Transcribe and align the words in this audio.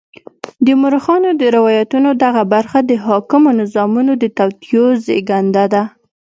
د 0.65 0.67
مورخانو 0.81 1.29
د 1.41 1.43
روایتونو 1.57 2.09
دغه 2.23 2.43
برخه 2.53 2.79
د 2.89 2.91
حاکمو 3.05 3.49
نظامونو 3.61 4.11
د 4.23 4.25
توطیو 4.37 4.85
زېږنده 5.05 5.65
ده. 5.73 5.83